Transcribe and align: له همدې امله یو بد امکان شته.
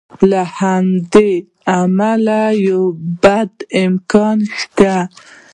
له 0.29 0.41
همدې 0.59 1.31
امله 1.79 2.41
یو 2.67 2.81
بد 3.23 3.51
امکان 3.85 4.37
شته. 4.59 4.95